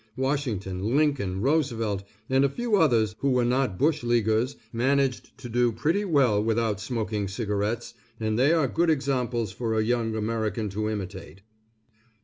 [0.17, 5.71] Washington, Lincoln, Roosevelt, and a few others who were not bush leaguers managed to do
[5.71, 10.89] pretty well without smoking cigarettes, and they are good examples for a young American to
[10.89, 11.41] imitate.